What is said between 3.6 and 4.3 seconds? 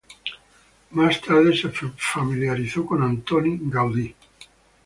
Gaudí.